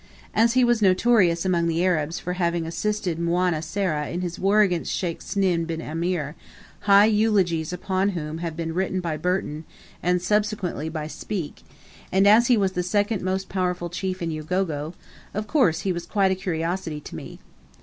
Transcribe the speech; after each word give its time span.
As 0.33 0.53
he 0.53 0.63
was 0.63 0.81
notorious 0.81 1.45
among 1.45 1.67
the 1.67 1.85
Arabs 1.85 2.17
for 2.17 2.33
having 2.33 2.65
assisted 2.65 3.19
Manwa 3.19 3.61
Sera 3.63 4.07
in 4.09 4.21
his 4.21 4.39
war 4.39 4.61
against 4.61 4.91
Sheikh 4.91 5.19
Sny 5.19 5.63
bin 5.67 5.79
Amer, 5.79 6.33
high 6.79 7.05
eulogies 7.05 7.71
upon 7.71 8.09
whom 8.17 8.39
have 8.39 8.57
been 8.57 8.73
written 8.73 8.99
by 8.99 9.15
Burton, 9.15 9.63
and 10.01 10.19
subsequently 10.19 10.89
by 10.89 11.05
Speke, 11.05 11.61
and 12.11 12.25
as 12.25 12.47
he 12.47 12.57
was 12.57 12.71
the 12.71 12.81
second 12.81 13.21
most 13.21 13.47
powerful 13.47 13.91
chief 13.91 14.23
in 14.23 14.31
Ugogo, 14.31 14.95
of 15.35 15.45
course 15.45 15.81
he 15.81 15.93
was 15.93 16.07
quite 16.07 16.31
a 16.31 16.41
curiosity 16.41 16.99
to 16.99 17.15
me. 17.15 17.37